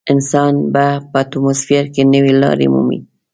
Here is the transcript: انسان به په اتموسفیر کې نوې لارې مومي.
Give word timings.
انسان 0.13 0.53
به 0.73 0.85
په 1.11 1.17
اتموسفیر 1.23 1.83
کې 1.93 2.01
نوې 2.13 2.33
لارې 2.41 2.67
مومي. 2.73 2.99